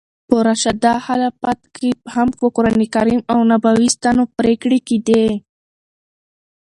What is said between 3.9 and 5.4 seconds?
سنتو پرېکړي کېدې.